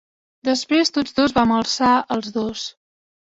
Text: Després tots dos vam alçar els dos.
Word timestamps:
Després 0.47 0.91
tots 0.95 1.15
dos 1.19 1.35
vam 1.37 1.53
alçar 1.57 1.91
els 2.17 2.33
dos. 2.39 2.65